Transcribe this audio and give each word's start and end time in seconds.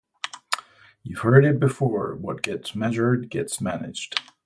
You’ve 1.03 1.19
heard 1.19 1.45
it 1.45 1.59
before: 1.59 2.15
What 2.15 2.41
gets 2.41 2.73
measured 2.73 3.29
gets 3.29 3.61
managed. 3.61 4.19